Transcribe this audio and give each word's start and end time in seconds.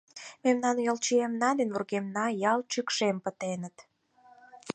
Мемнан 0.43 0.77
йолчиемна 0.85 1.49
ден 1.59 1.69
вургемна 1.73 2.25
ялт 2.51 2.65
шӱкшем 2.73 3.15
пытеныт. 3.23 3.75